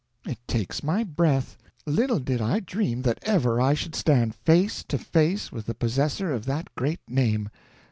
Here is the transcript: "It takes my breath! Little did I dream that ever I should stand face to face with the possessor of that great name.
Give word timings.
"It 0.25 0.39
takes 0.47 0.81
my 0.81 1.03
breath! 1.03 1.57
Little 1.85 2.17
did 2.17 2.41
I 2.41 2.59
dream 2.59 3.03
that 3.03 3.19
ever 3.21 3.61
I 3.61 3.75
should 3.75 3.93
stand 3.93 4.33
face 4.33 4.83
to 4.85 4.97
face 4.97 5.51
with 5.51 5.67
the 5.67 5.75
possessor 5.75 6.33
of 6.33 6.45
that 6.45 6.73
great 6.73 7.01
name. 7.07 7.49